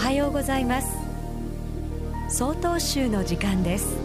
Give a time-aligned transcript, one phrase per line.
[0.00, 0.96] はようございます。
[2.30, 3.98] 総統集の時間です。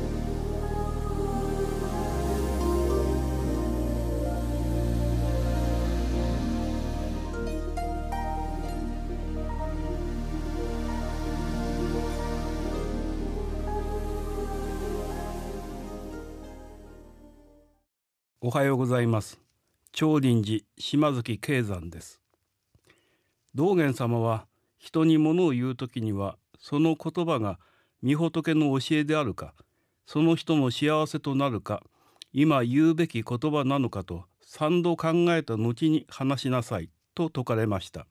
[18.41, 19.39] おはようございます。
[19.93, 22.21] 長林寺島月慶山です。
[23.55, 24.45] 道元様は
[24.77, 27.59] 人に物を言う時にはその言葉が
[28.03, 29.53] 御仏の教えであるか
[30.05, 31.81] その人の幸せとなるか
[32.33, 38.07] 今言うべき言葉なのかと三度考えた後に話しなさいと説かれました。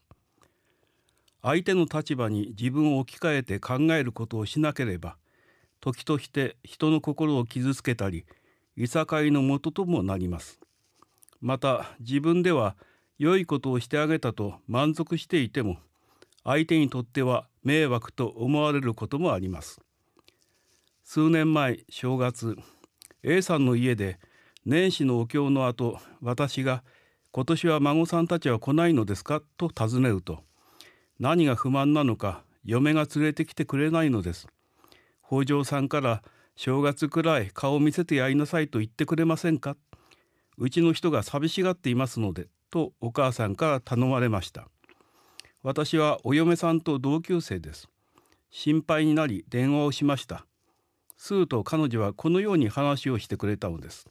[1.43, 5.19] 相手の立場に自分を置き換えて考えることをしなければ
[5.83, 8.25] 時として人の心を傷つけたり
[8.77, 10.59] いさかいのもとともなります。
[11.43, 12.77] また自分では
[13.19, 15.77] 良いことをしてあげたと満足していても
[16.45, 19.81] 相手にとっては迷惑と思われることもあります。
[21.03, 22.57] 数年前正月
[23.23, 24.19] A さんの家で
[24.65, 26.85] 年始のお経の後私が
[27.33, 30.45] 「今年は孫さんたちは来ないのですか?」と尋ねると
[31.19, 34.47] 何が不満なのか嫁が連れてきてくれないのです。
[35.27, 36.23] 北条さんから
[36.57, 39.77] 正月くらい顔を見せてやりなさいと言ってくれませんか
[40.57, 44.69] うちの人が寂しがっていますのでとお母さんから頼まれました。
[45.67, 47.89] 私はお嫁さんと同級生です。
[48.51, 50.45] 心配になり電話をしました。
[51.17, 54.07] すると彼女はこのように話をしてくれたのです。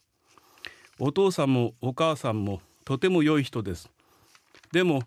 [0.98, 3.88] お父さんもお母さんもとても良い人です。
[4.72, 5.04] でも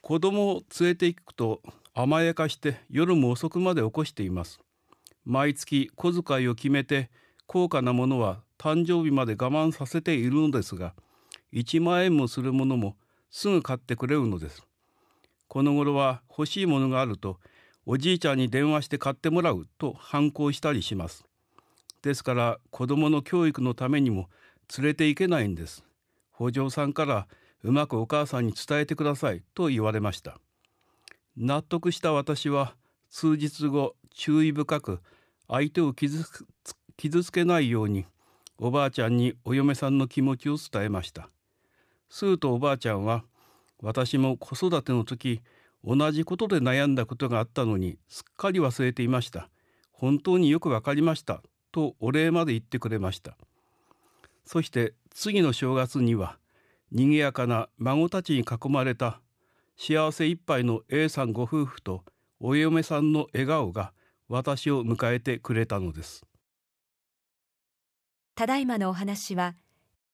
[0.00, 1.60] 子供を連れて行くと
[1.92, 4.60] 甘やかして夜も遅くまで起こしています。
[5.24, 7.10] 毎月小遣いを決めて
[7.48, 10.94] 高価なものは誕生日まで我慢させているのですが
[11.52, 12.94] 1万円もするものも
[13.32, 14.69] すぐ買ってくれるのです。
[15.50, 17.40] この頃は欲しいものがあると
[17.84, 21.24] おじいちゃんに電話して買ってもらうと反抗したりします。
[22.02, 24.28] ですから子供の教育のためにも
[24.78, 25.84] 連れて行けないんです。
[26.36, 27.26] 北条さんから
[27.64, 30.38] うまくお母さんに伝えてくださいと言われました。
[31.36, 32.76] 納得した私は
[33.08, 35.00] 数日後注意深く
[35.48, 36.24] 相手を傷
[37.24, 38.06] つけないように
[38.56, 41.28] おばあちゃんにお嫁さんの気持ちを伝えました。
[42.08, 43.24] するとおばあちゃんは
[43.82, 45.40] 私も子育ての時
[45.84, 49.48] 同じことで悩んだことがあったのにすっかり忘れていました。
[49.92, 51.42] 本当によくわかりました。
[51.72, 53.36] とお礼まで言ってくれました。
[54.44, 56.38] そして次の正月には
[56.90, 59.20] 賑やかな孫たちに囲まれた
[59.76, 62.04] 幸せいっぱいの A さんご夫婦と
[62.40, 63.92] お嫁さんの笑顔が
[64.28, 66.24] 私を迎えてくれたのです。
[68.34, 69.54] ただいまのお話は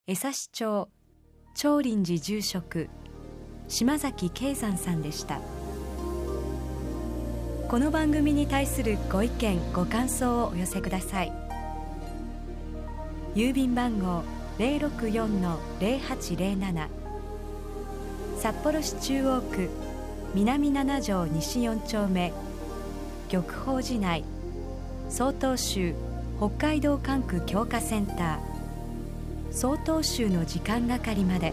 [0.06, 0.88] 江差町
[1.55, 2.91] 長林寺住職
[3.69, 5.41] 島崎慶山さんでした。
[7.69, 11.32] この番組に対するご意見ご感想をお寄せください。
[13.34, 14.22] 郵便番号
[14.59, 16.87] 064-0807
[18.38, 19.69] 札幌市中央区
[20.34, 22.32] 南七条西4丁目。
[23.28, 24.22] 玉宝寺内
[25.09, 25.93] 曹洞宗
[26.38, 28.38] 北海道管区強化センター。
[29.50, 31.53] 曹洞宗の時間係まで。